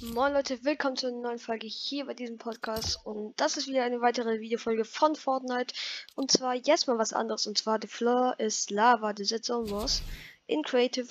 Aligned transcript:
Moin 0.00 0.32
Leute, 0.32 0.62
willkommen 0.62 0.96
zu 0.96 1.08
einer 1.08 1.16
neuen 1.16 1.40
Folge 1.40 1.66
hier 1.66 2.06
bei 2.06 2.14
diesem 2.14 2.38
Podcast. 2.38 3.00
Und 3.02 3.34
das 3.40 3.56
ist 3.56 3.66
wieder 3.66 3.82
eine 3.82 4.00
weitere 4.00 4.38
Videofolge 4.38 4.84
von 4.84 5.16
Fortnite. 5.16 5.74
Und 6.14 6.30
zwar 6.30 6.54
jetzt 6.54 6.86
mal 6.86 6.98
was 6.98 7.12
anderes. 7.12 7.48
Und 7.48 7.58
zwar 7.58 7.80
The 7.82 7.88
Floor 7.88 8.38
ist 8.38 8.70
Lava, 8.70 9.12
The 9.16 9.24
Set 9.24 9.48
was 9.48 10.02
in 10.46 10.62
Creative, 10.62 11.08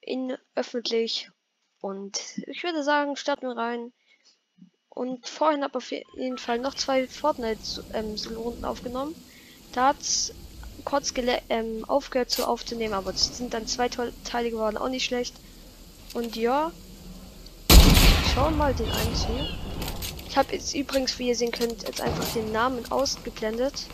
in 0.00 0.38
öffentlich. 0.54 1.30
Und 1.82 2.18
ich 2.46 2.62
würde 2.62 2.82
sagen, 2.82 3.14
starten 3.16 3.46
wir 3.46 3.58
rein. 3.58 3.92
Und 4.88 5.28
vorhin 5.28 5.62
habe 5.62 5.78
ich 5.78 6.06
auf 6.06 6.16
jeden 6.16 6.38
Fall 6.38 6.60
noch 6.60 6.74
zwei 6.74 7.06
Fortnite 7.08 7.84
ähm, 7.92 8.16
Solo-Runden 8.16 8.64
aufgenommen, 8.64 9.14
da 9.72 9.88
hat's 9.88 10.32
kurz 10.86 11.12
ähm, 11.50 11.84
aufgehört 11.84 12.30
zu 12.30 12.48
aufzunehmen, 12.48 12.94
aber 12.94 13.10
es 13.10 13.36
sind 13.36 13.52
dann 13.52 13.66
zwei 13.66 13.90
Teile 13.90 14.50
geworden, 14.50 14.78
auch 14.78 14.88
nicht 14.88 15.04
schlecht. 15.04 15.34
Und 16.14 16.36
ja, 16.36 16.72
schauen 18.34 18.56
mal 18.56 18.72
den 18.74 18.90
einen 18.90 19.14
hier. 19.14 19.48
Ich 20.28 20.36
habe 20.36 20.52
jetzt 20.52 20.74
übrigens, 20.74 21.18
wie 21.18 21.28
ihr 21.28 21.36
sehen 21.36 21.50
könnt, 21.50 21.82
jetzt 21.82 22.00
einfach 22.00 22.24
den 22.32 22.52
Namen 22.52 22.90
ausgeblendet. 22.90 23.86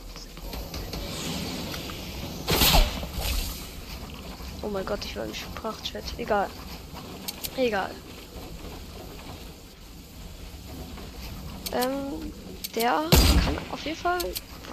Oh 4.63 4.69
mein 4.69 4.85
Gott, 4.85 5.05
ich 5.05 5.17
war 5.17 5.25
im 5.25 5.35
Sprachchat. 5.35 6.05
Egal. 6.19 6.51
Egal. 7.57 7.91
Ähm, 11.73 12.33
der 12.75 13.05
kann 13.45 13.59
auf 13.73 13.85
jeden 13.85 13.97
Fall. 13.97 14.19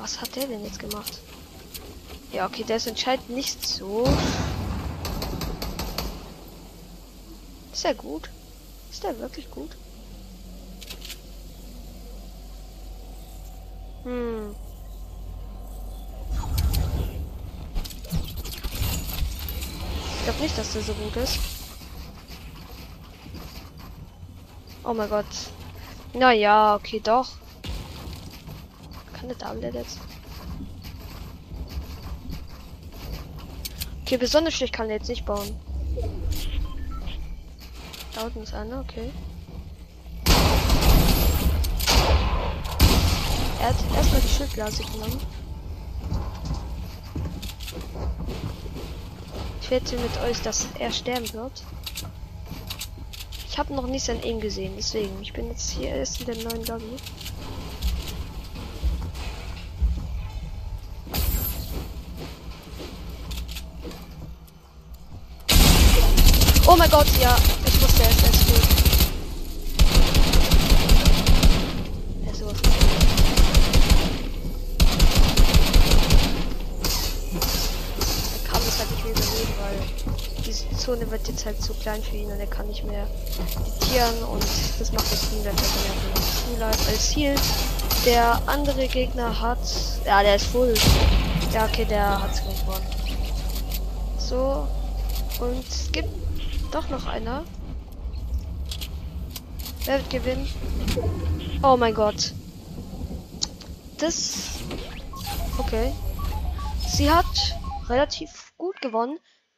Was 0.01 0.19
hat 0.19 0.35
der 0.35 0.47
denn 0.47 0.63
jetzt 0.65 0.79
gemacht? 0.79 1.19
Ja, 2.33 2.47
okay, 2.47 2.63
der 2.63 2.77
ist 2.77 2.87
entscheidend 2.87 3.29
nicht 3.29 3.65
so. 3.65 4.05
Sehr 7.71 7.93
gut. 7.93 8.29
Ist 8.93 9.03
der 9.03 9.17
wirklich 9.17 9.49
gut? 9.49 9.71
Hm. 14.03 14.55
Ich 20.15 20.23
glaube 20.25 20.39
nicht, 20.41 20.55
dass 20.55 20.73
der 20.73 20.83
so 20.83 20.93
gut 20.93 21.15
ist. 21.15 21.39
Oh 24.83 24.93
mein 24.93 25.09
Gott. 25.09 25.25
Naja, 26.13 26.75
okay, 26.75 27.01
doch. 27.03 27.29
Kann 29.13 29.27
der 29.27 29.37
Double 29.37 29.73
jetzt? 29.73 29.97
Okay, 34.03 34.17
besonders 34.17 34.53
schlecht 34.53 34.73
kann 34.73 34.87
er 34.91 34.97
jetzt 34.97 35.09
nicht 35.09 35.25
bauen. 35.25 35.72
Da 38.15 38.21
unten 38.21 38.43
ist 38.43 38.53
einer, 38.53 38.79
okay. 38.79 39.11
Er 43.59 43.69
hat 43.69 43.75
erstmal 43.95 44.21
die 44.21 44.27
Schildblase 44.27 44.83
genommen. 44.83 45.19
Ich 49.61 49.71
wette 49.71 49.97
mit 49.97 50.21
euch, 50.21 50.41
dass 50.41 50.67
er 50.77 50.91
sterben 50.91 51.33
wird. 51.33 51.63
Ich 53.49 53.57
habe 53.57 53.73
noch 53.73 53.87
nicht 53.87 54.05
sein 54.05 54.21
Aim 54.23 54.39
gesehen, 54.39 54.73
deswegen. 54.77 55.21
Ich 55.21 55.33
bin 55.33 55.47
jetzt 55.47 55.71
hier 55.71 55.89
erst 55.89 56.19
in 56.19 56.25
der 56.25 56.35
neuen 56.35 56.65
Lobby. 56.65 56.97
Oh 66.67 66.75
mein 66.75 66.89
Gott, 66.89 67.07
ja. 67.21 67.35
Diese 80.53 80.77
Zone 80.77 81.09
wird 81.09 81.27
jetzt 81.27 81.45
halt 81.45 81.61
zu 81.61 81.73
klein 81.73 82.01
für 82.03 82.15
ihn 82.15 82.31
und 82.31 82.39
er 82.39 82.47
kann 82.47 82.67
nicht 82.67 82.83
mehr 82.83 83.07
editieren 83.59 84.23
und 84.23 84.43
das 84.79 84.91
macht 84.91 85.11
das 85.11 85.29
Team 85.29 85.43
dann 85.43 85.55
halt 85.55 86.49
cooler 86.49 86.67
als 86.67 87.09
Ziel. 87.09 87.35
Der 88.05 88.41
andere 88.47 88.87
Gegner 88.87 89.39
hat. 89.39 89.59
Ja, 90.05 90.21
der 90.21 90.35
ist 90.35 90.47
full. 90.47 90.73
Ja, 91.53 91.65
okay, 91.65 91.85
der 91.85 92.21
hat's 92.21 92.41
gewonnen. 92.41 92.85
So. 94.17 94.67
Und 95.39 95.67
es 95.67 95.91
gibt 95.91 96.09
doch 96.71 96.89
noch 96.89 97.05
einer. 97.05 97.43
Wer 99.85 99.97
wird 99.99 100.09
gewinnen? 100.09 100.47
Oh 101.63 101.77
mein 101.77 101.93
Gott. 101.93 102.33
Das. 103.97 104.33
Okay. 105.57 105.93
Sie 106.87 107.09
hat 107.09 107.25
relativ 107.87 108.53
gut 108.57 108.79
gewonnen. 108.81 109.17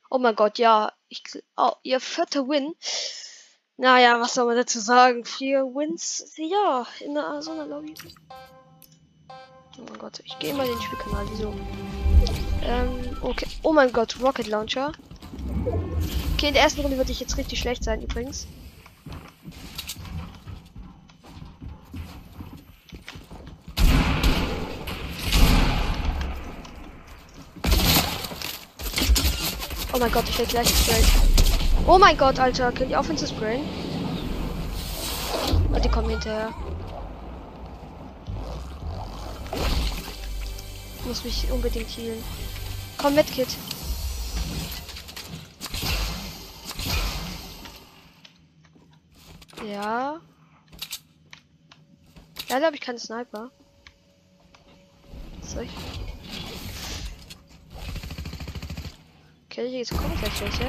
Oh 0.09 0.17
mein 0.17 0.35
Gott, 0.35 0.59
ja. 0.59 0.91
Ich, 1.09 1.23
oh, 1.57 1.71
ihr 1.83 1.99
vierter 1.99 2.47
Win. 2.47 2.73
Naja, 3.77 4.19
was 4.21 4.33
soll 4.33 4.45
man 4.45 4.55
dazu 4.55 4.79
sagen? 4.79 5.25
Vier 5.25 5.63
Wins. 5.65 6.33
Ja, 6.37 6.85
in 7.01 7.17
einer, 7.17 7.41
so 7.41 7.51
einer 7.51 7.65
Lobby. 7.65 7.93
Oh 9.77 9.81
mein 9.89 9.99
Gott, 9.99 10.21
ich 10.23 10.39
gehe 10.39 10.53
mal 10.53 10.65
den 10.65 10.81
Spielkanal. 10.81 11.25
Wieso? 11.31 11.53
Ähm, 12.63 13.17
okay. 13.21 13.47
Oh 13.63 13.73
mein 13.73 13.91
Gott, 13.91 14.15
Rocket 14.21 14.47
Launcher. 14.47 14.93
Okay, 16.33 16.47
in 16.47 16.53
der 16.53 16.63
ersten 16.63 16.81
Runde 16.81 16.97
würde 16.97 17.11
ich 17.11 17.19
jetzt 17.19 17.37
richtig 17.37 17.59
schlecht 17.59 17.83
sein, 17.83 18.01
übrigens. 18.01 18.47
Oh 29.95 29.97
mein 29.97 30.11
Gott, 30.11 30.27
ich 30.27 30.37
werde 30.37 30.51
gleich 30.51 30.67
gesprayt. 30.67 31.05
Oh 31.87 31.97
mein 31.97 32.17
Gott, 32.17 32.37
Alter, 32.37 32.69
könnt 32.73 32.91
ihr 32.91 32.99
aufhören 32.99 33.17
zu 33.17 33.27
sprayen? 33.27 33.63
Und 35.73 35.85
die 35.85 35.87
kommen 35.87 36.09
hinterher. 36.09 36.53
Ich 40.99 41.05
muss 41.05 41.23
mich 41.23 41.49
unbedingt 41.49 41.87
healen. 41.87 42.21
Komm 42.97 43.15
mit, 43.15 43.27
Kid. 43.27 43.47
Ja. 49.65 50.19
Leider 52.49 52.65
habe 52.65 52.75
ich 52.75 52.81
keinen 52.81 52.99
Sniper. 52.99 53.49
Soll 55.41 55.63
ich? 55.63 55.94
Kommen 59.55 59.71
gleich 59.71 60.41
welche. 60.41 60.67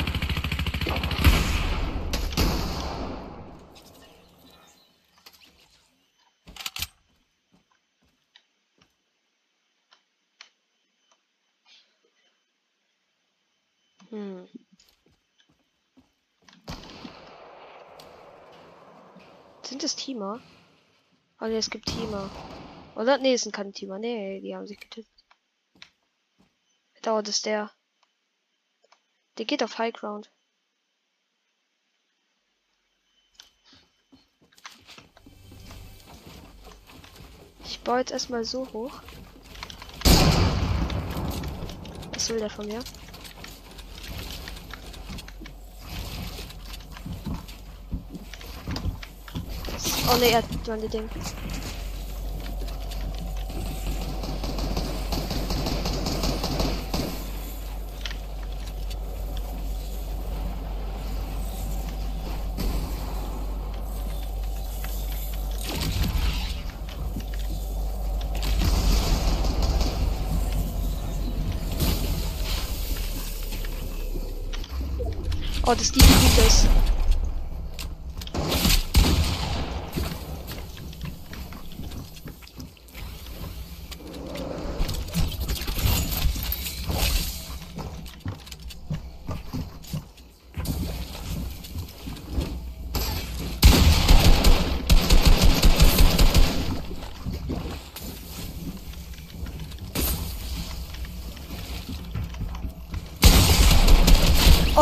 Hm. 14.10 14.46
Sind 19.64 19.82
es 19.82 19.96
Teamer? 19.96 20.40
Oh 21.40 21.46
ne, 21.46 21.56
es 21.56 21.70
gibt 21.70 21.86
Teamer. 21.86 22.30
Oder? 22.94 23.18
Ne, 23.18 23.32
es 23.32 23.42
sind 23.42 23.52
keine 23.52 23.72
Teamer. 23.72 23.98
Ne, 23.98 24.40
die 24.40 24.54
haben 24.54 24.68
sich 24.68 24.78
getötet. 24.78 25.10
Dauert 27.02 27.26
es 27.26 27.42
der? 27.42 27.75
Der 29.38 29.44
geht 29.44 29.62
auf 29.62 29.76
High 29.78 29.92
Ground. 29.92 30.30
Ich 37.64 37.80
baue 37.80 37.98
jetzt 37.98 38.12
erstmal 38.12 38.44
so 38.44 38.66
hoch. 38.72 39.02
Was 42.14 42.30
will 42.30 42.38
der 42.38 42.50
von 42.50 42.66
mir? 42.66 42.82
Oh 50.08 50.16
ne, 50.18 50.30
er 50.30 50.38
hat 50.38 50.66
meine 50.66 50.88
Ding. 50.88 51.08
Oh, 75.68 75.74
das 75.74 75.90
die 75.90 75.98
Gebiet 75.98 76.46
ist. 76.46 76.68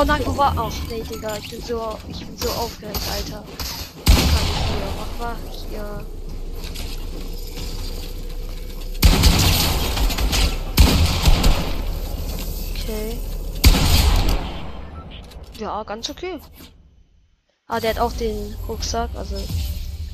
Oh 0.04 0.06
nein, 0.06 0.26
wo 0.26 0.36
war. 0.36 0.54
Ach 0.58 0.70
nee, 0.90 1.02
Digga, 1.02 1.34
ich 1.38 1.48
bin 1.48 1.62
so, 1.62 1.98
ich 2.10 2.26
bin 2.26 2.36
so 2.36 2.50
aufgeregt, 2.50 3.00
Alter. 3.10 3.42
Was 4.04 4.14
kann 4.34 4.46
ich 4.50 4.58
hier? 4.68 4.86
Was 4.98 5.18
war 5.18 5.34
hier? 5.48 6.06
Okay. 12.74 13.18
Ja, 15.58 15.82
ganz 15.84 16.10
okay. 16.10 16.38
Ah, 17.66 17.80
der 17.80 17.94
hat 17.94 17.98
auch 17.98 18.12
den 18.12 18.54
Rucksack, 18.68 19.08
also 19.14 19.42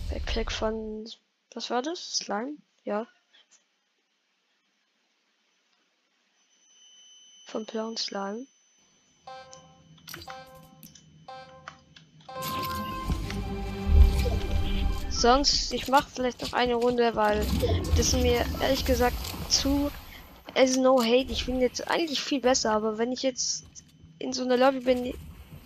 Backpack 0.09 0.53
von. 0.53 1.05
Was 1.53 1.69
war 1.69 1.83
das? 1.83 2.19
Slime? 2.19 2.59
Ja. 2.85 3.09
Von 7.47 7.67
blauen 7.67 7.97
Slime. 7.97 8.47
Sonst, 15.11 15.73
ich 15.75 15.89
mache 15.89 16.09
vielleicht 16.15 16.41
noch 16.41 16.55
eine 16.55 16.75
Runde, 16.75 17.15
weil 17.15 17.45
das 17.97 18.15
mir 18.15 18.45
ehrlich 18.63 18.87
gesagt 18.87 19.17
zu. 19.51 19.91
Es 20.55 20.77
no 20.77 21.03
hate. 21.03 21.31
Ich 21.31 21.45
finde 21.45 21.61
jetzt 21.61 21.87
eigentlich 21.89 22.21
viel 22.21 22.41
besser, 22.41 22.73
aber 22.73 22.97
wenn 22.97 23.13
ich 23.13 23.23
jetzt 23.23 23.65
in 24.19 24.33
so 24.33 24.45
einer 24.45 24.57
Lobby 24.57 24.81
bin, 24.81 25.15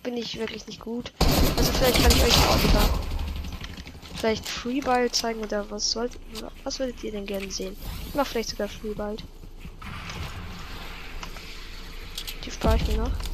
bin 0.02 0.17
ich 0.17 0.38
wirklich 0.38 0.67
nicht 0.67 0.81
gut. 0.81 1.12
Also 1.56 1.73
vielleicht 1.73 2.02
kann 2.02 2.11
ich 2.11 2.25
euch 2.25 2.37
auch 2.49 2.62
wieder 2.64 3.05
vielleicht 4.17 4.49
Freeball 4.49 5.11
zeigen 5.11 5.41
oder 5.41 5.70
was 5.70 5.91
sollt 5.91 6.12
was 6.64 6.79
würdet 6.79 7.05
ihr 7.05 7.12
denn 7.12 7.26
gerne 7.26 7.50
sehen? 7.50 7.76
Ich 8.08 8.14
mach 8.14 8.26
vielleicht 8.26 8.49
sogar 8.49 8.69
Freeball. 8.69 9.17
Die 12.44 12.50
spare 12.50 12.76
ich 12.76 12.88
mir 12.88 13.02
noch. 13.02 13.33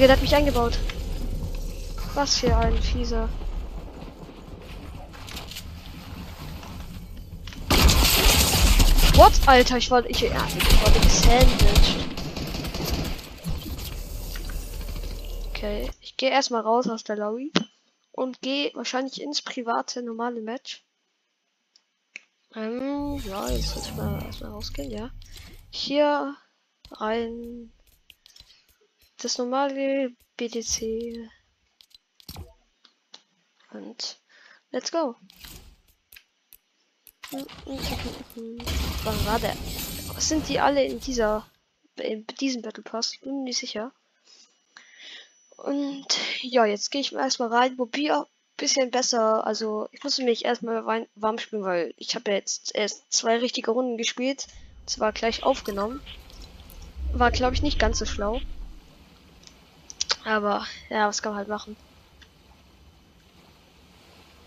Digga, 0.00 0.06
der 0.06 0.16
hat 0.16 0.22
mich 0.22 0.34
eingebaut. 0.34 0.78
Was 2.14 2.38
für 2.38 2.56
ein 2.56 2.74
fieser. 2.80 3.28
What? 9.12 9.32
Alter, 9.44 9.76
ich 9.76 9.90
wollte 9.90 10.08
ich, 10.08 10.22
ja, 10.22 10.48
ich 10.48 10.80
wurde 10.80 11.00
gesandwiched. 11.00 11.96
Okay, 15.50 15.90
ich 16.00 16.16
gehe 16.16 16.30
erstmal 16.30 16.62
raus 16.62 16.88
aus 16.88 17.04
der 17.04 17.16
Lobby 17.16 17.52
und 18.12 18.40
gehe 18.40 18.70
wahrscheinlich 18.72 19.20
ins 19.20 19.42
private 19.42 20.02
normale 20.02 20.40
Match. 20.40 20.82
Ähm, 22.54 23.22
ja, 23.26 23.50
jetzt 23.50 23.76
wird 23.76 23.94
mal 23.98 24.24
erstmal 24.24 24.52
rausgehen, 24.52 24.90
ja. 24.90 25.10
Hier 25.68 26.34
rein 26.90 27.70
das 29.24 29.38
normale 29.38 30.10
BTC. 30.36 31.30
Und 33.72 34.20
let's 34.70 34.90
go. 34.90 35.14
Wann 37.30 39.26
war 39.26 39.38
der? 39.38 39.56
Sind 40.18 40.48
die 40.48 40.58
alle 40.58 40.84
in 40.84 40.98
dieser 41.00 41.46
in 41.96 42.26
diesem 42.40 42.62
Battle 42.62 42.82
Pass? 42.82 43.16
Bin 43.22 43.38
mir 43.38 43.44
nicht 43.44 43.58
sicher. 43.58 43.92
Und 45.56 46.06
ja, 46.40 46.64
jetzt 46.64 46.90
gehe 46.90 47.02
ich 47.02 47.12
erstmal 47.12 47.48
rein, 47.48 47.76
probiere 47.76 48.26
bisschen 48.60 48.90
besser. 48.90 49.46
Also 49.46 49.88
ich 49.90 50.04
musste 50.04 50.22
mich 50.22 50.44
erstmal 50.44 51.06
warm 51.14 51.38
spielen, 51.38 51.64
weil 51.64 51.94
ich 51.96 52.14
habe 52.14 52.30
ja 52.30 52.36
jetzt 52.36 52.74
erst 52.74 53.12
zwei 53.12 53.38
richtige 53.38 53.70
Runden 53.70 53.96
gespielt. 53.96 54.46
Zwar 54.86 55.12
gleich 55.12 55.42
aufgenommen. 55.42 56.00
War 57.12 57.30
glaube 57.30 57.54
ich 57.54 57.62
nicht 57.62 57.78
ganz 57.78 57.98
so 57.98 58.06
schlau. 58.06 58.40
Aber 60.24 60.66
ja, 60.88 61.08
was 61.08 61.22
kann 61.22 61.32
man 61.32 61.38
halt 61.38 61.48
machen? 61.48 61.76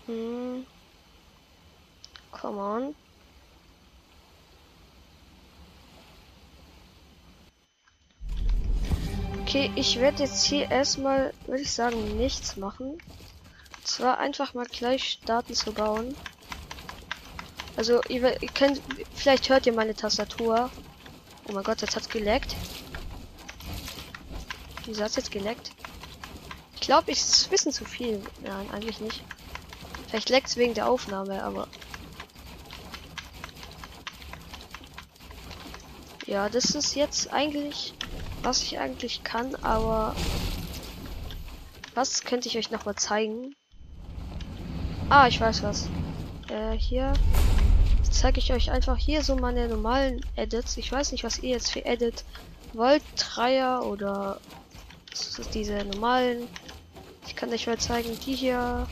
Hm. 0.06 0.66
Come 2.30 2.60
on. 2.60 2.94
Okay, 9.42 9.70
ich 9.76 10.00
werde 10.00 10.22
jetzt 10.22 10.44
hier 10.44 10.70
erstmal, 10.70 11.32
würde 11.46 11.62
ich 11.62 11.72
sagen, 11.72 12.16
nichts 12.16 12.56
machen. 12.56 12.98
Zwar 13.84 14.18
einfach 14.18 14.54
mal 14.54 14.66
gleich 14.66 15.04
starten 15.04 15.54
zu 15.54 15.72
bauen. 15.72 16.16
Also, 17.76 18.00
ihr, 18.08 18.42
ihr 18.42 18.48
könnt, 18.48 18.80
vielleicht 19.14 19.48
hört 19.48 19.66
ihr 19.66 19.72
meine 19.72 19.94
Tastatur. 19.94 20.70
Oh 21.48 21.52
mein 21.52 21.64
Gott, 21.64 21.82
jetzt 21.82 21.94
hat's 21.94 22.08
geleckt. 22.08 22.56
Wieso 24.86 25.02
hat 25.02 25.16
jetzt 25.16 25.30
geleckt? 25.30 25.70
Ich 26.74 26.80
glaube, 26.80 27.10
ich 27.10 27.20
wissen 27.50 27.72
zu 27.72 27.84
viel. 27.84 28.22
Nein, 28.42 28.70
eigentlich 28.70 29.00
nicht. 29.00 29.22
Vielleicht 30.08 30.28
leckt 30.28 30.48
es 30.48 30.56
wegen 30.56 30.74
der 30.74 30.88
Aufnahme, 30.88 31.42
aber. 31.42 31.68
Ja, 36.26 36.48
das 36.48 36.74
ist 36.74 36.94
jetzt 36.94 37.32
eigentlich, 37.32 37.94
was 38.42 38.62
ich 38.62 38.78
eigentlich 38.78 39.24
kann, 39.24 39.54
aber 39.56 40.14
was 41.94 42.22
könnte 42.22 42.48
ich 42.48 42.58
euch 42.58 42.70
noch 42.70 42.84
mal 42.84 42.96
zeigen? 42.96 43.54
Ah, 45.08 45.28
ich 45.28 45.40
weiß 45.40 45.62
was. 45.62 45.88
Äh, 46.48 46.76
hier 46.76 47.12
zeige 48.10 48.38
ich 48.38 48.52
euch 48.52 48.70
einfach 48.70 48.96
hier 48.96 49.22
so 49.22 49.36
meine 49.36 49.68
normalen 49.68 50.24
Edits. 50.36 50.76
Ich 50.76 50.90
weiß 50.90 51.12
nicht, 51.12 51.24
was 51.24 51.38
ihr 51.38 51.50
jetzt 51.50 51.72
für 51.72 51.84
Edit 51.84 52.24
wollt. 52.72 53.02
Dreier 53.16 53.84
oder 53.84 54.40
diese 55.52 55.84
normalen. 55.84 56.48
Ich 57.26 57.36
kann 57.36 57.52
euch 57.52 57.66
mal 57.66 57.78
zeigen, 57.78 58.18
die 58.20 58.34
hier. 58.34 58.86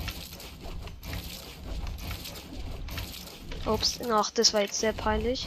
Ups, 3.67 4.01
ach, 4.11 4.31
das 4.31 4.53
war 4.55 4.63
jetzt 4.63 4.81
sehr 4.81 4.93
peinlich. 4.93 5.47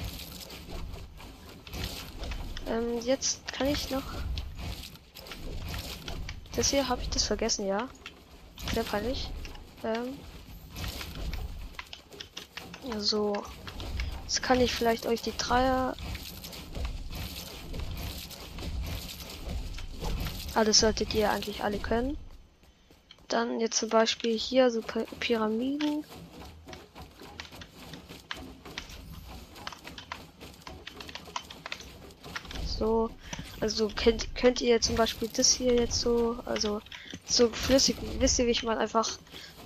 Ähm, 2.67 3.00
jetzt 3.01 3.51
kann 3.51 3.67
ich 3.67 3.89
noch. 3.89 4.03
Das 6.55 6.70
hier 6.70 6.88
habe 6.88 7.01
ich 7.01 7.10
das 7.10 7.24
vergessen, 7.24 7.67
ja. 7.67 7.89
Sehr 8.74 8.84
peinlich. 8.84 9.29
Ähm. 9.84 10.17
So. 12.98 13.44
Jetzt 14.24 14.41
kann 14.41 14.62
ich 14.62 14.74
vielleicht 14.74 15.05
euch 15.05 15.22
die 15.22 15.36
Dreier 15.38 15.96
Das 20.63 20.79
solltet 20.79 21.13
ihr 21.13 21.31
eigentlich 21.31 21.63
alle 21.63 21.79
können. 21.79 22.17
Dann 23.27 23.59
jetzt 23.59 23.77
zum 23.77 23.89
Beispiel 23.89 24.38
hier 24.38 24.71
so 24.71 24.81
Pyramiden. 25.19 26.05
So, 32.65 33.09
also 33.59 33.89
könnt, 33.95 34.33
könnt 34.35 34.62
ihr 34.62 34.79
zum 34.79 34.95
Beispiel 34.95 35.29
das 35.33 35.51
hier 35.51 35.75
jetzt 35.75 36.00
so, 36.00 36.38
also 36.45 36.81
so 37.25 37.50
flüssig, 37.50 37.97
wisst 38.19 38.39
ihr, 38.39 38.45
wie 38.45 38.51
ich 38.51 38.63
mal 38.63 38.77
einfach 38.77 39.17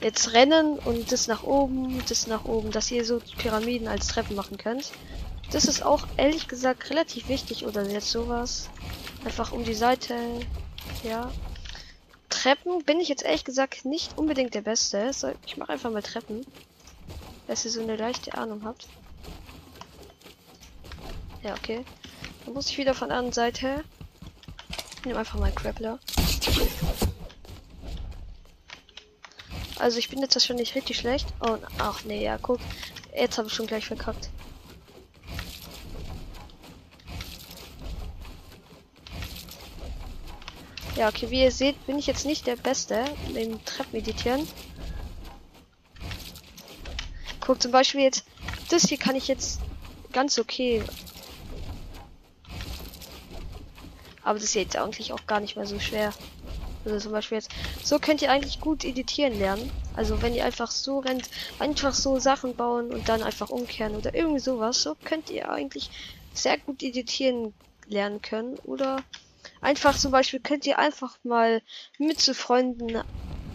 jetzt 0.01 0.33
rennen 0.33 0.79
und 0.79 1.11
das 1.11 1.27
nach 1.27 1.43
oben, 1.43 2.01
das 2.07 2.27
nach 2.27 2.45
oben, 2.45 2.71
dass 2.71 2.89
ihr 2.91 3.03
so 3.05 3.19
Pyramiden 3.37 3.87
als 3.87 4.07
Treppen 4.07 4.35
machen 4.35 4.57
könnt. 4.57 4.91
Das 5.51 5.65
ist 5.65 5.83
auch 5.83 6.07
ehrlich 6.17 6.47
gesagt 6.47 6.89
relativ 6.89 7.27
wichtig 7.27 7.65
oder 7.65 7.87
jetzt 7.89 8.11
sowas. 8.11 8.69
Einfach 9.25 9.51
um 9.51 9.63
die 9.63 9.73
Seite 9.73 10.15
ja. 11.03 11.31
Treppen 12.29 12.83
bin 12.83 12.99
ich 12.99 13.09
jetzt 13.09 13.23
ehrlich 13.23 13.43
gesagt 13.43 13.85
nicht 13.85 14.17
unbedingt 14.17 14.53
der 14.53 14.61
Beste. 14.61 15.11
Ich 15.45 15.57
mache 15.57 15.73
einfach 15.73 15.91
mal 15.91 16.03
Treppen. 16.03 16.45
Dass 17.47 17.65
ihr 17.65 17.71
so 17.71 17.81
eine 17.81 17.95
leichte 17.95 18.37
Ahnung 18.37 18.63
habt. 18.63 18.87
Ja, 21.41 21.55
okay. 21.55 21.83
Dann 22.45 22.53
muss 22.53 22.69
ich 22.69 22.77
wieder 22.77 22.93
von 22.93 23.09
der 23.09 23.17
anderen 23.17 23.33
Seite. 23.33 23.83
Ich 24.97 25.05
nehme 25.05 25.19
einfach 25.19 25.39
mal 25.39 25.51
Grappler. 25.51 25.99
Also 29.79 29.97
ich 29.97 30.09
bin 30.09 30.19
jetzt 30.19 30.49
nicht 30.49 30.75
richtig 30.75 30.97
schlecht. 30.97 31.27
Oh, 31.39 31.57
ach 31.77 32.03
nee, 32.03 32.23
ja, 32.23 32.37
guck. 32.37 32.59
Jetzt 33.15 33.37
habe 33.37 33.47
ich 33.47 33.53
schon 33.53 33.67
gleich 33.67 33.85
verkackt. 33.85 34.29
Ja, 40.99 41.07
okay, 41.07 41.29
wie 41.29 41.41
ihr 41.43 41.51
seht, 41.51 41.85
bin 41.85 41.97
ich 41.97 42.07
jetzt 42.07 42.25
nicht 42.25 42.45
der 42.45 42.57
Beste 42.57 43.05
im 43.33 43.63
Treppmeditieren. 43.63 44.45
Guck 47.39 47.61
zum 47.61 47.71
Beispiel 47.71 48.01
jetzt, 48.01 48.25
das 48.69 48.83
hier 48.83 48.97
kann 48.97 49.15
ich 49.15 49.29
jetzt 49.29 49.61
ganz 50.11 50.37
okay. 50.37 50.83
Aber 54.23 54.33
das 54.33 54.43
ist 54.43 54.55
jetzt 54.55 54.75
eigentlich 54.75 55.13
auch 55.13 55.25
gar 55.25 55.39
nicht 55.39 55.55
mehr 55.55 55.65
so 55.65 55.79
schwer. 55.79 56.13
Also 56.83 56.99
zum 56.99 57.13
Beispiel 57.13 57.37
jetzt, 57.37 57.51
so 57.81 57.97
könnt 57.97 58.21
ihr 58.21 58.29
eigentlich 58.29 58.59
gut 58.59 58.83
editieren 58.83 59.39
lernen. 59.39 59.71
Also 59.95 60.21
wenn 60.21 60.33
ihr 60.33 60.43
einfach 60.43 60.69
so 60.69 60.99
rennt, 60.99 61.29
einfach 61.59 61.93
so 61.93 62.19
Sachen 62.19 62.57
bauen 62.57 62.91
und 62.91 63.07
dann 63.07 63.23
einfach 63.23 63.49
umkehren 63.49 63.95
oder 63.95 64.13
irgendwie 64.13 64.41
sowas, 64.41 64.81
so 64.81 64.97
könnt 65.05 65.29
ihr 65.29 65.49
eigentlich 65.49 65.91
sehr 66.33 66.57
gut 66.57 66.83
editieren 66.83 67.53
lernen 67.87 68.21
können. 68.21 68.57
Oder 68.65 69.01
einfach 69.61 69.97
zum 69.97 70.11
Beispiel 70.11 70.39
könnt 70.39 70.65
ihr 70.65 70.79
einfach 70.79 71.17
mal 71.23 71.61
mit 71.97 72.19
zu 72.19 72.33
Freunden, 72.33 73.01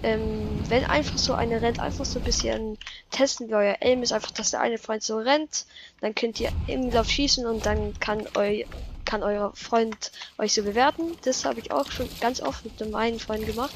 ähm, 0.03 0.63
wenn 0.69 0.85
einfach 0.85 1.19
so 1.19 1.33
eine 1.35 1.63
rennt, 1.63 1.81
einfach 1.81 2.05
so 2.05 2.19
ein 2.19 2.25
bisschen 2.25 2.79
testen, 3.11 3.49
wie 3.49 3.55
euer 3.55 3.77
Aim 3.81 4.03
ist, 4.03 4.13
einfach, 4.13 4.31
dass 4.31 4.51
der 4.51 4.61
eine 4.61 4.79
Freund 4.79 5.03
so 5.03 5.19
rennt, 5.19 5.67
dann 6.01 6.15
könnt 6.15 6.41
ihr 6.41 6.51
im 6.67 6.91
Lauf 6.91 7.09
schießen 7.09 7.47
und 7.47 7.65
dann 7.67 7.99
kann 8.01 8.27
euer 8.35 8.65
kann 9.05 9.23
euer 9.23 9.53
Freund 9.55 10.11
euch 10.39 10.55
so 10.55 10.63
bewerten. 10.63 11.17
Das 11.25 11.45
habe 11.45 11.61
ich 11.61 11.71
auch 11.71 11.91
schon 11.91 12.09
ganz 12.21 12.41
oft 12.41 12.65
mit 12.65 12.91
meinen 12.91 13.21
Freunden 13.21 13.47
gemacht. 13.47 13.75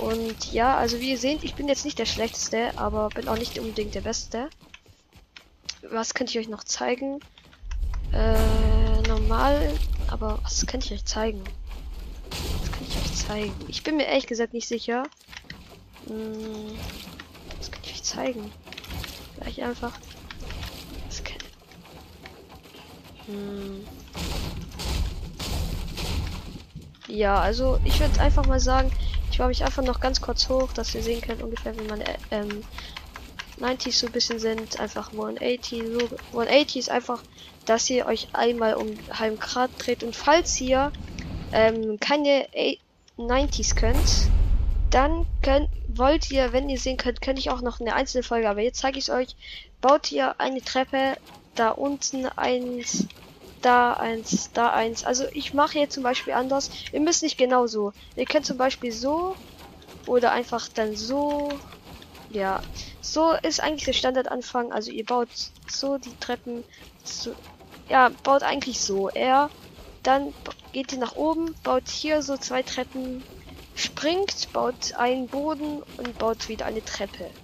Und 0.00 0.52
ja, 0.52 0.76
also 0.76 0.98
wie 0.98 1.10
ihr 1.10 1.18
seht, 1.18 1.44
ich 1.44 1.54
bin 1.54 1.68
jetzt 1.68 1.84
nicht 1.84 1.98
der 1.98 2.06
schlechteste, 2.06 2.76
aber 2.76 3.10
bin 3.10 3.28
auch 3.28 3.36
nicht 3.36 3.58
unbedingt 3.58 3.94
der 3.94 4.00
beste. 4.00 4.48
Was 5.82 6.14
könnte 6.14 6.32
ich 6.32 6.38
euch 6.38 6.48
noch 6.48 6.64
zeigen? 6.64 7.20
Äh, 8.12 9.08
normal, 9.08 9.74
aber 10.10 10.38
was 10.42 10.66
könnte 10.66 10.86
ich 10.86 10.92
euch 10.92 11.04
zeigen? 11.04 11.42
Was 12.60 12.72
könnte 12.72 12.90
ich 12.90 12.96
euch 12.96 13.26
zeigen? 13.26 13.54
Ich 13.68 13.82
bin 13.82 13.96
mir 13.96 14.06
ehrlich 14.06 14.26
gesagt 14.26 14.52
nicht 14.52 14.68
sicher. 14.68 15.04
Hm, 16.06 16.76
was 17.58 17.70
könnte 17.70 17.88
ich 17.88 17.96
euch 17.96 18.02
zeigen? 18.02 18.52
Vielleicht 19.34 19.60
einfach. 19.60 19.92
Was 21.06 21.24
kann... 21.24 21.38
Hm. 23.26 23.86
Ja, 27.06 27.40
also 27.40 27.78
ich 27.84 27.98
würde 27.98 28.20
einfach 28.20 28.46
mal 28.46 28.60
sagen, 28.60 28.90
ich 29.30 29.38
baue 29.38 29.48
mich 29.48 29.64
einfach 29.64 29.82
noch 29.82 30.00
ganz 30.00 30.20
kurz 30.20 30.48
hoch, 30.48 30.72
dass 30.72 30.94
ihr 30.94 31.02
sehen 31.02 31.20
könnt 31.20 31.42
ungefähr, 31.42 31.76
wie 31.78 31.88
meine 31.88 32.04
ähm, 32.30 32.62
90s 33.60 33.92
so 33.92 34.06
ein 34.06 34.12
bisschen 34.12 34.38
sind. 34.38 34.80
Einfach 34.80 35.12
180. 35.12 35.82
So, 35.82 36.16
180 36.32 36.76
ist 36.76 36.90
einfach, 36.90 37.22
dass 37.66 37.88
ihr 37.90 38.06
euch 38.06 38.28
einmal 38.32 38.74
um 38.74 38.96
halben 39.12 39.38
Grad 39.38 39.70
dreht 39.78 40.02
und 40.02 40.16
falls 40.16 40.60
ihr 40.60 40.92
ähm, 41.52 41.98
keine 42.00 42.46
90s 43.18 43.74
könnt, 43.74 44.30
dann 44.90 45.26
könnt, 45.42 45.68
wollt 45.88 46.30
ihr, 46.30 46.52
wenn 46.52 46.68
ihr 46.68 46.78
sehen 46.78 46.96
könnt, 46.96 47.20
könnte 47.20 47.40
ich 47.40 47.50
auch 47.50 47.60
noch 47.60 47.80
eine 47.80 47.94
einzelne 47.94 48.22
Folge, 48.22 48.48
aber 48.48 48.60
jetzt 48.60 48.80
zeige 48.80 48.98
ich 48.98 49.08
es 49.08 49.10
euch, 49.10 49.36
baut 49.80 50.10
ihr 50.10 50.40
eine 50.40 50.62
Treppe 50.62 51.16
da 51.54 51.70
unten 51.70 52.26
eins 52.26 53.06
da 53.62 53.92
eins, 53.94 54.50
da 54.52 54.70
eins. 54.70 55.04
Also 55.04 55.24
ich 55.32 55.54
mache 55.54 55.78
jetzt 55.78 55.94
zum 55.94 56.02
Beispiel 56.02 56.32
anders. 56.32 56.70
Ihr 56.92 57.00
müsst 57.00 57.22
nicht 57.22 57.38
genau 57.38 57.66
so. 57.66 57.92
Ihr 58.16 58.24
könnt 58.24 58.46
zum 58.46 58.56
Beispiel 58.56 58.92
so 58.92 59.36
oder 60.06 60.32
einfach 60.32 60.68
dann 60.68 60.96
so. 60.96 61.50
Ja, 62.32 62.62
so 63.00 63.32
ist 63.42 63.60
eigentlich 63.60 63.84
der 63.86 63.92
Standardanfang. 63.92 64.72
Also 64.72 64.92
ihr 64.92 65.04
baut 65.04 65.28
so 65.68 65.98
die 65.98 66.14
Treppen. 66.20 66.64
So, 67.02 67.34
ja, 67.88 68.10
baut 68.22 68.44
eigentlich 68.44 68.80
so. 68.80 69.08
Er, 69.08 69.50
dann 70.04 70.32
geht 70.72 70.92
ihr 70.92 70.98
nach 70.98 71.16
oben, 71.16 71.56
baut 71.64 71.88
hier 71.88 72.22
so 72.22 72.36
zwei 72.36 72.62
Treppen, 72.62 73.24
springt, 73.74 74.52
baut 74.52 74.94
einen 74.94 75.28
Boden 75.28 75.82
und 75.96 76.18
baut 76.18 76.48
wieder 76.48 76.66
eine 76.66 76.84
Treppe. 76.84 77.34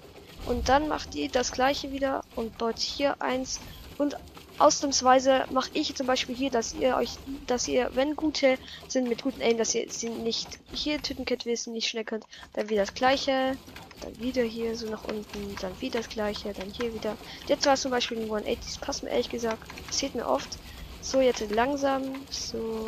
Und 0.45 0.69
dann 0.69 0.87
macht 0.87 1.17
ihr 1.17 1.31
das 1.31 1.51
gleiche 1.51 1.91
wieder 1.91 2.25
und 2.37 2.57
baut 2.57 2.79
hier 2.79 3.21
eins 3.21 3.61
und 3.97 4.15
ausnahmsweise 4.59 5.47
mache 5.51 5.71
ich 5.73 5.97
zum 5.97 6.07
Beispiel 6.07 6.37
hier, 6.37 6.51
dass 6.51 6.73
ihr 6.73 6.97
euch, 6.97 7.19
dass 7.47 7.67
ihr, 7.67 7.91
wenn 7.95 8.15
gute 8.15 8.59
sind 8.87 9.09
mit 9.09 9.23
guten 9.23 9.43
Aim, 9.43 9.59
dass 9.59 9.75
ihr 9.75 9.91
sie 9.91 10.11
nicht 10.11 10.61
hier 10.71 11.03
töten 11.03 11.25
könnt, 11.25 11.45
wissen, 11.45 11.73
nicht 11.73 11.89
schnell 11.89 12.05
könnt, 12.05 12.25
dann 12.53 12.69
wieder 12.69 12.83
das 12.83 12.95
gleiche, 12.95 13.59
dann 14.01 14.19
wieder 14.21 14.43
hier 14.43 14.77
so 14.77 14.89
nach 14.89 15.05
unten, 15.05 15.57
dann 15.61 15.81
wieder 15.81 16.01
das 16.01 16.09
gleiche, 16.09 16.53
dann 16.53 16.71
hier 16.71 16.95
wieder. 16.95 17.17
Jetzt 17.47 17.67
war 17.67 17.75
es 17.75 17.83
zum 17.83 17.91
Beispiel 17.91 18.19
ein 18.19 18.25
180, 18.25 18.59
das 18.65 18.79
passt 18.79 19.03
mir 19.03 19.11
ehrlich 19.11 19.31
gesagt, 19.31 19.63
passiert 19.87 20.15
mir 20.15 20.27
oft. 20.27 20.59
So, 21.01 21.21
jetzt 21.21 21.41
langsam, 21.51 22.03
so. 22.31 22.87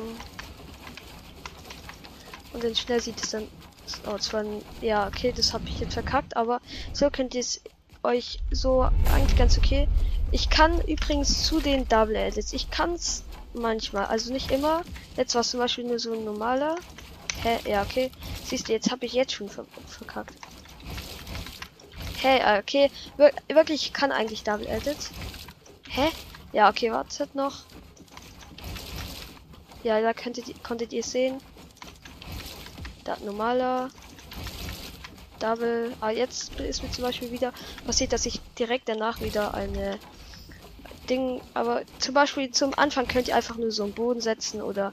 Und 2.53 2.65
dann 2.65 2.75
schnell 2.75 3.01
sieht 3.01 3.23
es 3.23 3.31
dann 3.31 3.47
Oh, 4.07 4.19
zwar, 4.19 4.45
ja, 4.81 5.07
okay, 5.07 5.33
das 5.35 5.53
habe 5.53 5.65
ich 5.69 5.81
jetzt 5.81 5.95
verkackt, 5.95 6.37
aber 6.37 6.61
so 6.93 7.11
könnt 7.11 7.35
ihr 7.35 7.41
es 7.41 7.61
euch 8.03 8.39
so 8.51 8.83
eigentlich 9.13 9.37
ganz 9.37 9.59
okay. 9.59 9.89
Ich 10.31 10.51
kann 10.51 10.81
übrigens 10.83 11.45
zu 11.45 11.61
den 11.61 11.89
Double 11.89 12.17
Edits. 12.17 12.53
Ich 12.53 12.71
kann 12.71 12.95
es 12.95 13.25
manchmal, 13.55 14.07
also 14.07 14.33
nicht 14.33 14.51
immer. 14.51 14.83
Jetzt 15.17 15.35
war 15.35 15.41
es 15.41 15.51
zum 15.51 15.61
Beispiel 15.61 15.85
nur 15.85 15.99
so 15.99 16.13
ein 16.13 16.25
normaler. 16.25 16.77
Hä? 17.43 17.59
Ja, 17.69 17.83
okay. 17.83 18.11
Siehst 18.45 18.69
du, 18.69 18.73
jetzt 18.73 18.91
habe 18.91 19.07
ich 19.07 19.15
jetzt 19.15 19.33
schon 19.33 19.49
ver 19.49 19.65
verkackt. 19.87 20.35
Hey, 22.21 22.59
okay. 22.59 22.91
Wir 23.17 23.33
wirklich, 23.47 23.87
ich 23.87 23.93
kann 23.93 24.11
eigentlich 24.11 24.43
Double 24.43 24.67
Edits. 24.67 25.11
Hä? 25.89 26.09
Ja, 26.53 26.69
okay, 26.69 26.91
wartet 26.91 27.37
noch. 27.37 27.63
Ja, 29.85 30.01
da 30.01 30.13
könntet, 30.13 30.65
konntet 30.65 30.93
ihr 30.93 31.05
sehen. 31.05 31.41
Da 33.05 33.17
normaler. 33.25 33.91
Double. 35.39 35.95
Ah, 36.01 36.11
jetzt 36.11 36.59
ist 36.59 36.83
mir 36.83 36.91
zum 36.91 37.05
Beispiel 37.05 37.31
wieder 37.31 37.53
passiert, 37.87 38.13
dass 38.13 38.27
ich 38.27 38.41
direkt 38.59 38.89
danach 38.89 39.21
wieder 39.21 39.55
eine 39.55 40.01
Ding, 41.09 41.41
aber 41.55 41.83
zum 42.01 42.15
Beispiel 42.15 42.51
zum 42.51 42.77
Anfang 42.77 43.07
könnt 43.07 43.29
ihr 43.29 43.37
einfach 43.37 43.57
nur 43.57 43.71
so 43.71 43.85
einen 43.85 43.95
Boden 43.95 44.21
setzen 44.21 44.61
oder 44.61 44.93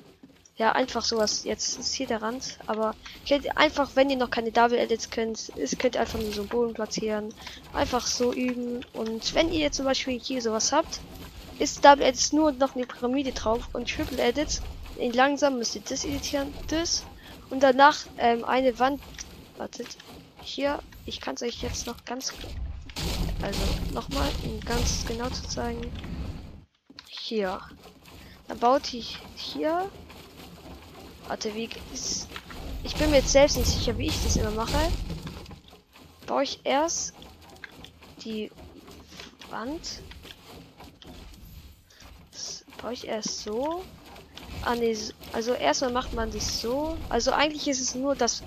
ja, 0.57 0.71
einfach 0.71 1.03
sowas. 1.03 1.43
Jetzt 1.43 1.77
ist 1.79 1.93
hier 1.93 2.07
der 2.07 2.21
Rand, 2.21 2.57
aber 2.65 2.95
könnt 3.27 3.45
ihr 3.45 3.57
einfach, 3.57 3.91
wenn 3.95 4.09
ihr 4.09 4.15
noch 4.15 4.29
keine 4.29 4.51
Double 4.51 4.77
Edits 4.77 5.09
könnt, 5.09 5.49
ist, 5.49 5.77
könnt 5.79 5.95
ihr 5.95 6.01
einfach 6.01 6.19
nur 6.19 6.31
so 6.31 6.41
einen 6.41 6.49
Boden 6.49 6.73
platzieren. 6.73 7.33
Einfach 7.73 8.07
so 8.07 8.33
üben. 8.33 8.85
Und 8.93 9.35
wenn 9.35 9.51
ihr 9.51 9.59
jetzt 9.59 9.77
zum 9.77 9.85
Beispiel 9.85 10.19
hier 10.19 10.41
sowas 10.41 10.71
habt, 10.71 10.99
ist 11.59 11.83
Double 11.83 12.05
Edits 12.05 12.31
nur 12.31 12.51
noch 12.53 12.75
eine 12.75 12.85
Pyramide 12.85 13.33
drauf 13.33 13.67
und 13.73 13.89
Triple 13.89 14.21
Edits. 14.21 14.61
In 14.97 15.11
langsam 15.11 15.57
müsst 15.57 15.75
ihr 15.75 15.81
das 15.81 16.05
editieren, 16.05 16.53
das 16.69 17.03
und 17.49 17.61
danach 17.61 17.97
ähm, 18.17 18.45
eine 18.45 18.79
Wand. 18.79 19.01
Wartet, 19.57 19.97
hier, 20.41 20.79
ich 21.05 21.21
kann 21.21 21.35
es 21.35 21.41
euch 21.41 21.61
jetzt 21.61 21.85
noch 21.85 22.03
ganz 22.05 22.33
also 23.41 23.59
nochmal, 23.93 24.29
um 24.43 24.59
ganz 24.61 25.05
genau 25.05 25.29
zu 25.29 25.47
zeigen. 25.47 25.91
Hier. 27.07 27.59
Dann 28.47 28.59
baut 28.59 28.93
ich 28.93 29.19
hier. 29.35 29.89
Warte, 31.27 31.53
wie 31.55 31.69
ist. 31.93 32.27
Ich 32.83 32.95
bin 32.95 33.09
mir 33.09 33.17
jetzt 33.17 33.31
selbst 33.31 33.57
nicht 33.57 33.69
sicher, 33.69 33.97
wie 33.97 34.07
ich 34.07 34.23
das 34.23 34.35
immer 34.35 34.51
mache. 34.51 34.77
Baue 36.27 36.43
ich 36.43 36.59
erst 36.63 37.13
die 38.23 38.51
Wand. 39.49 40.01
Das 42.31 42.63
baue 42.81 42.93
ich 42.93 43.07
erst 43.07 43.41
so. 43.41 43.83
Ah, 44.63 44.75
nee, 44.75 44.95
also 45.33 45.53
erstmal 45.53 45.91
macht 45.91 46.13
man 46.13 46.31
das 46.31 46.61
so. 46.61 46.97
Also 47.09 47.31
eigentlich 47.31 47.67
ist 47.67 47.81
es 47.81 47.95
nur 47.95 48.15
das 48.15 48.43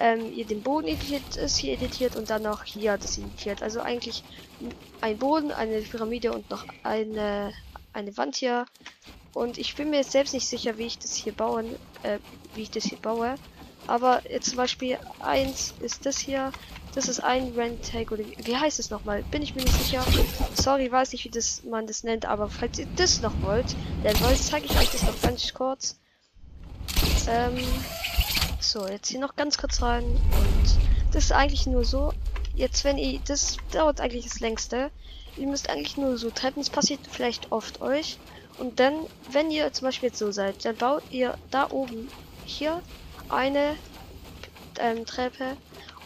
ähm, 0.00 0.32
ihr 0.34 0.46
den 0.46 0.62
Boden 0.62 0.88
editiert 0.88 1.36
ist, 1.36 1.58
hier 1.58 1.74
editiert 1.74 2.16
und 2.16 2.30
dann 2.30 2.42
noch 2.42 2.64
hier 2.64 2.96
das 2.96 3.18
editiert. 3.18 3.62
Also 3.62 3.80
eigentlich 3.80 4.24
ein 5.00 5.18
Boden, 5.18 5.52
eine 5.52 5.82
Pyramide 5.82 6.32
und 6.32 6.50
noch 6.50 6.64
eine, 6.82 7.52
eine 7.92 8.16
Wand 8.16 8.36
hier. 8.36 8.64
Und 9.32 9.58
ich 9.58 9.74
bin 9.76 9.90
mir 9.90 10.04
selbst 10.04 10.34
nicht 10.34 10.46
sicher, 10.46 10.76
wie 10.78 10.86
ich 10.86 10.98
das 10.98 11.14
hier 11.14 11.32
bauen, 11.32 11.76
äh, 12.02 12.18
wie 12.54 12.62
ich 12.62 12.70
das 12.70 12.84
hier 12.84 12.98
baue. 12.98 13.36
Aber 13.86 14.22
jetzt 14.30 14.50
zum 14.50 14.56
Beispiel 14.56 14.98
eins 15.20 15.74
ist 15.80 16.06
das 16.06 16.18
hier. 16.18 16.52
Das 16.94 17.08
ist 17.08 17.20
ein 17.20 17.52
Rent-Tag 17.56 18.10
oder 18.10 18.24
wie, 18.24 18.56
heißt 18.56 18.80
es 18.80 18.90
nochmal? 18.90 19.22
Bin 19.30 19.42
ich 19.42 19.54
mir 19.54 19.62
nicht 19.62 19.74
sicher. 19.74 20.04
Sorry, 20.54 20.90
weiß 20.90 21.12
nicht, 21.12 21.24
wie 21.24 21.30
das 21.30 21.62
man 21.62 21.86
das 21.86 22.02
nennt, 22.02 22.26
aber 22.26 22.48
falls 22.48 22.80
ihr 22.80 22.88
das 22.96 23.20
noch 23.20 23.32
wollt, 23.42 23.76
dann 24.02 24.14
zeige 24.36 24.66
ich 24.66 24.76
euch 24.76 24.90
das 24.90 25.02
noch 25.04 25.20
ganz 25.22 25.54
kurz. 25.54 26.00
Ähm, 27.28 27.58
so, 28.58 28.88
jetzt 28.88 29.08
hier 29.08 29.20
noch 29.20 29.36
ganz 29.36 29.56
kurz 29.56 29.80
rein. 29.82 30.04
Und 30.04 30.78
das 31.12 31.24
ist 31.24 31.32
eigentlich 31.32 31.66
nur 31.66 31.84
so. 31.84 32.12
Jetzt, 32.54 32.84
wenn 32.84 32.98
ihr, 32.98 33.20
das 33.26 33.56
dauert 33.70 34.00
eigentlich 34.00 34.24
das 34.24 34.40
längste. 34.40 34.90
Ihr 35.36 35.46
müsst 35.46 35.70
eigentlich 35.70 35.96
nur 35.96 36.18
so 36.18 36.30
treppen. 36.30 36.60
Das 36.60 36.70
passiert 36.70 37.00
vielleicht 37.08 37.52
oft 37.52 37.80
euch. 37.80 38.18
Und 38.60 38.78
dann, 38.78 39.06
wenn 39.30 39.50
ihr 39.50 39.72
zum 39.72 39.86
Beispiel 39.86 40.10
jetzt 40.10 40.18
so 40.18 40.30
seid, 40.32 40.66
dann 40.66 40.76
baut 40.76 41.02
ihr 41.10 41.38
da 41.50 41.70
oben 41.70 42.08
hier 42.44 42.82
eine 43.30 43.74
ähm, 44.78 45.06
Treppe 45.06 45.56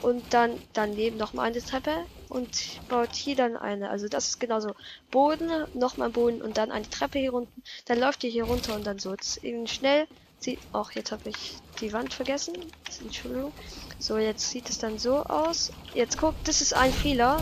und 0.02 0.22
dann 0.32 0.52
daneben 0.72 1.16
noch 1.16 1.32
mal 1.32 1.42
eine 1.42 1.60
Treppe 1.60 2.06
und 2.28 2.48
baut 2.88 3.12
hier 3.12 3.34
dann 3.34 3.56
eine. 3.56 3.90
Also 3.90 4.06
das 4.06 4.28
ist 4.28 4.38
genauso 4.38 4.70
Boden, 5.10 5.50
noch 5.74 5.96
mal 5.96 6.10
Boden 6.10 6.42
und 6.42 6.56
dann 6.56 6.70
eine 6.70 6.88
Treppe 6.88 7.18
hier 7.18 7.34
unten. 7.34 7.60
Dann 7.86 7.98
läuft 7.98 8.22
ihr 8.22 8.30
hier 8.30 8.44
runter 8.44 8.76
und 8.76 8.86
dann 8.86 9.00
so. 9.00 9.10
Jetzt 9.10 9.42
eben 9.42 9.66
schnell 9.66 10.06
sieht. 10.38 10.60
Auch 10.72 10.92
jetzt 10.92 11.10
habe 11.10 11.30
ich 11.30 11.56
die 11.80 11.92
Wand 11.92 12.14
vergessen. 12.14 12.54
Entschuldigung. 13.02 13.52
So, 13.98 14.16
jetzt 14.16 14.50
sieht 14.50 14.70
es 14.70 14.78
dann 14.78 15.00
so 15.00 15.24
aus. 15.24 15.72
Jetzt 15.92 16.18
guckt, 16.18 16.46
das 16.46 16.60
ist 16.60 16.72
ein 16.72 16.92
Fehler. 16.92 17.40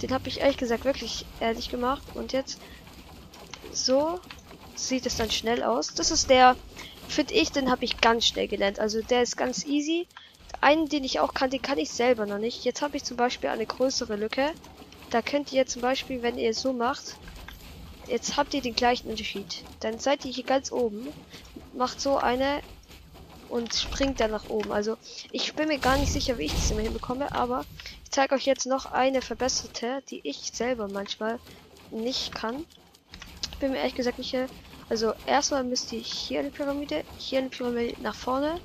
Den 0.00 0.12
habe 0.12 0.28
ich 0.28 0.38
ehrlich 0.38 0.58
gesagt 0.58 0.84
wirklich 0.84 1.26
ehrlich 1.40 1.70
gemacht. 1.70 2.02
Und 2.14 2.32
jetzt 2.32 2.60
so 3.84 4.20
sieht 4.74 5.06
es 5.06 5.16
dann 5.16 5.30
schnell 5.30 5.62
aus. 5.62 5.94
Das 5.94 6.10
ist 6.10 6.30
der 6.30 6.56
finde 7.08 7.34
ich, 7.34 7.50
den 7.50 7.70
habe 7.70 7.84
ich 7.84 8.00
ganz 8.00 8.26
schnell 8.26 8.48
gelernt. 8.48 8.78
Also 8.78 9.02
der 9.02 9.22
ist 9.22 9.36
ganz 9.36 9.64
easy. 9.64 10.06
Einen, 10.60 10.88
den 10.88 11.04
ich 11.04 11.20
auch 11.20 11.34
kann, 11.34 11.50
den 11.50 11.62
kann 11.62 11.78
ich 11.78 11.90
selber 11.90 12.26
noch 12.26 12.38
nicht. 12.38 12.64
Jetzt 12.64 12.82
habe 12.82 12.96
ich 12.96 13.04
zum 13.04 13.16
Beispiel 13.16 13.50
eine 13.50 13.66
größere 13.66 14.16
Lücke. 14.16 14.50
Da 15.10 15.22
könnt 15.22 15.52
ihr 15.52 15.66
zum 15.66 15.82
Beispiel, 15.82 16.22
wenn 16.22 16.38
ihr 16.38 16.52
so 16.54 16.72
macht, 16.72 17.16
jetzt 18.08 18.36
habt 18.36 18.54
ihr 18.54 18.60
den 18.60 18.74
gleichen 18.74 19.08
Unterschied. 19.08 19.64
Dann 19.80 19.98
seid 19.98 20.24
ihr 20.24 20.32
hier 20.32 20.44
ganz 20.44 20.70
oben, 20.70 21.08
macht 21.72 22.00
so 22.00 22.18
eine 22.18 22.60
und 23.48 23.74
springt 23.74 24.20
dann 24.20 24.30
nach 24.30 24.50
oben. 24.50 24.72
Also 24.72 24.96
ich 25.32 25.54
bin 25.54 25.68
mir 25.68 25.78
gar 25.78 25.96
nicht 25.96 26.12
sicher, 26.12 26.36
wie 26.38 26.44
ich 26.44 26.54
das 26.54 26.70
immer 26.70 26.82
hinbekomme, 26.82 27.32
aber 27.32 27.64
ich 28.04 28.10
zeige 28.10 28.34
euch 28.34 28.44
jetzt 28.44 28.66
noch 28.66 28.86
eine 28.86 29.22
verbesserte, 29.22 30.02
die 30.10 30.20
ich 30.24 30.50
selber 30.52 30.88
manchmal 30.88 31.38
nicht 31.90 32.34
kann. 32.34 32.66
Bin 33.60 33.72
mir 33.72 33.78
ehrlich 33.78 33.94
gesagt 33.94 34.18
nicht. 34.18 34.36
Also 34.88 35.12
erstmal 35.26 35.64
müsst 35.64 35.92
ihr 35.92 36.00
hier 36.00 36.40
eine 36.40 36.50
Pyramide, 36.50 37.04
hier 37.18 37.40
eine 37.40 37.50
Pyramide 37.50 38.00
nach 38.00 38.14
vorne, 38.14 38.58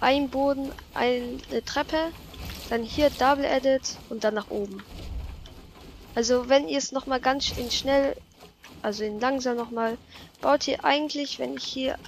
ein 0.00 0.30
Boden, 0.30 0.72
eine 0.94 1.64
Treppe, 1.64 2.12
dann 2.70 2.82
hier 2.82 3.10
Double 3.10 3.44
Edit 3.44 3.96
und 4.08 4.24
dann 4.24 4.34
nach 4.34 4.50
oben. 4.50 4.82
Also 6.14 6.48
wenn 6.48 6.68
ihr 6.68 6.78
es 6.78 6.92
noch 6.92 7.06
mal 7.06 7.20
ganz 7.20 7.56
in 7.58 7.70
schnell, 7.70 8.16
also 8.82 9.04
in 9.04 9.20
langsam 9.20 9.56
noch 9.56 9.70
mal 9.70 9.98
baut 10.40 10.66
ihr 10.68 10.84
eigentlich, 10.84 11.38
wenn 11.38 11.56
ich 11.56 11.64
hier 11.64 11.98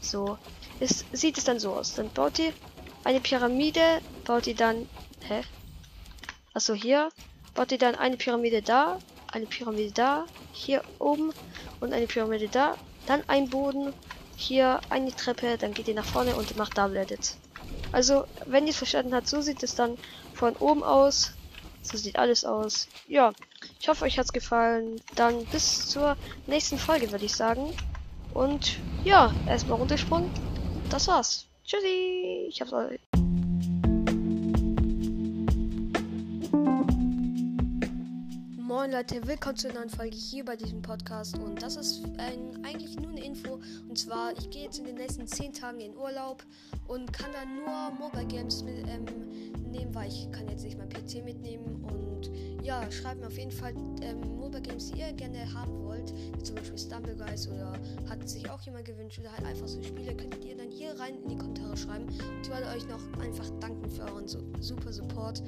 so 0.00 0.38
ist, 0.80 1.04
sieht 1.12 1.38
es 1.38 1.44
dann 1.44 1.60
so 1.60 1.74
aus. 1.74 1.94
Dann 1.94 2.10
baut 2.10 2.38
ihr 2.38 2.52
eine 3.04 3.20
Pyramide, 3.20 4.00
baut 4.24 4.46
ihr 4.46 4.56
dann, 4.56 4.88
hä? 5.28 5.42
Also 6.52 6.74
hier 6.74 7.10
baut 7.54 7.70
ihr 7.72 7.78
dann 7.78 7.94
eine 7.94 8.16
Pyramide 8.16 8.62
da, 8.62 8.98
eine 9.32 9.46
Pyramide 9.46 9.92
da, 9.92 10.26
hier 10.52 10.82
oben 10.98 11.32
und 11.80 11.92
eine 11.92 12.06
Pyramide 12.06 12.48
da, 12.48 12.76
dann 13.06 13.22
ein 13.26 13.50
Boden, 13.50 13.92
hier 14.36 14.80
eine 14.90 15.14
Treppe, 15.14 15.58
dann 15.58 15.74
geht 15.74 15.88
ihr 15.88 15.94
nach 15.94 16.04
vorne 16.04 16.36
und 16.36 16.56
macht 16.56 16.78
Double 16.78 16.96
Edit. 16.96 17.36
Also, 17.92 18.24
wenn 18.46 18.64
ihr 18.64 18.70
es 18.70 18.76
verstanden 18.76 19.14
habt, 19.14 19.28
so 19.28 19.40
sieht 19.40 19.62
es 19.62 19.74
dann 19.74 19.98
von 20.34 20.56
oben 20.56 20.82
aus. 20.82 21.32
So 21.82 21.96
sieht 21.98 22.16
alles 22.16 22.44
aus. 22.44 22.88
Ja, 23.08 23.32
ich 23.80 23.88
hoffe, 23.88 24.04
euch 24.04 24.18
hat 24.18 24.26
es 24.26 24.32
gefallen. 24.32 25.00
Dann 25.16 25.44
bis 25.46 25.88
zur 25.88 26.16
nächsten 26.46 26.78
Folge, 26.78 27.10
würde 27.10 27.24
ich 27.24 27.34
sagen. 27.34 27.74
Und 28.34 28.78
ja, 29.04 29.32
erstmal 29.46 29.78
runtersprung. 29.78 30.30
Das 30.90 31.08
war's. 31.08 31.46
Tschüssi. 31.64 32.46
Ich 32.48 32.60
hab's 32.60 32.72
euch. 32.72 33.00
Moin 38.82 38.90
Leute, 38.90 39.24
willkommen 39.28 39.56
zu 39.56 39.68
einer 39.68 39.78
neuen 39.78 39.90
Folge 39.90 40.16
hier 40.16 40.44
bei 40.44 40.56
diesem 40.56 40.82
Podcast. 40.82 41.38
Und 41.38 41.62
das 41.62 41.76
ist 41.76 42.02
ein, 42.18 42.64
eigentlich 42.64 42.98
nur 42.98 43.12
eine 43.12 43.24
Info. 43.24 43.60
Und 43.88 43.96
zwar, 43.96 44.32
ich 44.36 44.50
gehe 44.50 44.64
jetzt 44.64 44.80
in 44.80 44.86
den 44.86 44.96
nächsten 44.96 45.24
10 45.24 45.52
Tagen 45.52 45.78
in 45.78 45.96
Urlaub 45.96 46.42
und 46.88 47.12
kann 47.12 47.30
dann 47.32 47.54
nur 47.54 47.92
Mobile 47.96 48.26
Games 48.26 48.64
mit, 48.64 48.84
ähm, 48.88 49.04
nehmen, 49.70 49.94
weil 49.94 50.08
ich 50.08 50.28
kann 50.32 50.48
jetzt 50.48 50.64
nicht 50.64 50.76
mein 50.76 50.88
PC 50.88 51.24
mitnehmen. 51.24 51.84
Und 51.84 52.28
ja, 52.64 52.90
schreibt 52.90 53.20
mir 53.20 53.28
auf 53.28 53.38
jeden 53.38 53.52
Fall 53.52 53.72
ähm, 54.02 54.18
Mobile 54.36 54.62
Games, 54.62 54.90
die 54.90 54.98
ihr 54.98 55.12
gerne 55.12 55.54
haben 55.54 55.84
wollt, 55.84 56.12
wie 56.36 56.42
zum 56.42 56.56
Beispiel 56.56 56.76
Stumble 56.76 57.14
Guys 57.14 57.46
oder 57.46 57.74
hat 58.10 58.28
sich 58.28 58.50
auch 58.50 58.62
jemand 58.62 58.84
gewünscht 58.84 59.20
oder 59.20 59.30
halt 59.30 59.46
einfach 59.46 59.68
so 59.68 59.80
Spiele, 59.80 60.12
könnt 60.16 60.44
ihr 60.44 60.56
dann 60.56 60.72
hier 60.72 60.98
rein 60.98 61.22
in 61.22 61.28
die 61.28 61.38
Kommentare 61.38 61.76
schreiben. 61.76 62.06
Und 62.06 62.42
ich 62.42 62.50
wollte 62.50 62.66
euch 62.66 62.88
noch 62.88 63.22
einfach 63.22 63.48
danken 63.60 63.88
für 63.88 64.02
euren 64.02 64.26
so, 64.26 64.40
super 64.58 64.92
Support 64.92 65.40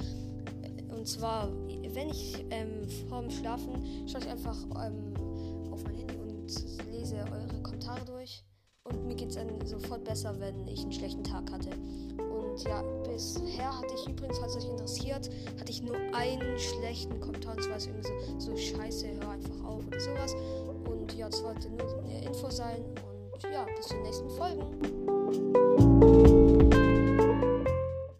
und 0.96 1.07
zwar, 1.07 1.48
wenn 1.68 2.09
ich 2.09 2.44
ähm, 2.50 2.88
vorm 3.09 3.30
Schlafen 3.30 4.09
schaue 4.09 4.22
ich 4.22 4.28
einfach 4.28 4.57
ähm, 4.85 5.14
auf 5.70 5.83
mein 5.85 5.96
Handy 5.96 6.16
und 6.16 6.46
lese 6.90 7.16
eure 7.16 7.62
Kommentare 7.62 8.04
durch. 8.04 8.44
Und 8.85 9.07
mir 9.07 9.14
geht 9.14 9.30
es 9.30 9.37
dann 9.37 9.66
sofort 9.66 10.04
besser, 10.04 10.38
wenn 10.40 10.68
ich 10.68 10.83
einen 10.83 10.92
schlechten 10.92 11.24
Tag 11.24 11.50
hatte. 11.50 11.70
Und 12.18 12.62
ja, 12.64 12.83
bisher 13.02 13.78
hatte 13.78 13.94
ich 13.94 14.07
übrigens, 14.07 14.38
falls 14.38 14.57
euch 14.57 14.68
interessiert, 14.68 15.30
hatte 15.59 15.72
ich 15.72 15.83
nur 15.83 15.96
einen 16.14 16.59
schlechten 16.59 17.18
Kommentar. 17.18 17.57
Und 17.57 17.62
zwar 17.62 17.76
ist 17.78 17.87
irgendwie 17.87 18.09
so, 18.38 18.50
so 18.50 18.57
scheiße, 18.57 19.07
hör 19.20 19.30
einfach 19.30 19.64
auf 19.64 19.87
oder 19.87 20.00
sowas. 20.00 20.35
Und 20.90 21.14
ja, 21.14 21.28
das 21.30 21.42
wollte 21.42 21.70
nur 21.70 22.04
eine 22.04 22.24
Info 22.26 22.50
sein. 22.50 22.85
Und 23.33 23.42
ja, 23.42 23.66
bis 23.76 23.87
zur 23.88 24.00
nächsten 24.02 24.30
Folge. 24.30 25.63